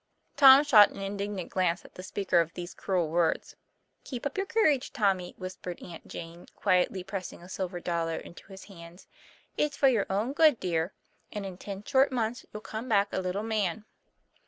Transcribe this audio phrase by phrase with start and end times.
[0.35, 3.55] Tom shot an indignant glance at the speaker of these cruel words."
[4.03, 8.63] Keep up your courage, Tommy," whispered Aunt Jane, quietly pressing a silver dollar into his
[8.63, 9.05] hands.
[9.57, 10.91] "It's for your own good, dear,
[11.31, 13.85] and in ten short months you'll come back a little man."